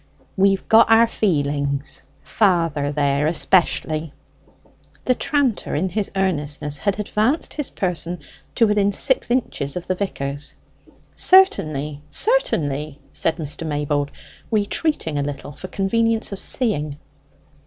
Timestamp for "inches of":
9.29-9.85